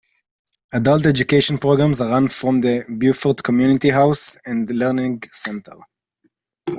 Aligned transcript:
Adult 0.73 1.05
education 1.05 1.59
programs 1.59 2.01
are 2.01 2.09
run 2.09 2.27
from 2.27 2.59
the 2.61 2.83
Beaufort 2.97 3.43
Community 3.43 3.89
House 3.91 4.35
and 4.47 4.67
Learning 4.71 5.21
Centre. 5.31 5.77